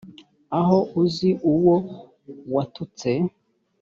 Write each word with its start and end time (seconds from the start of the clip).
aho 0.59 0.77
uzi 1.01 1.29
uwo 1.51 1.75
watutse 2.53 3.09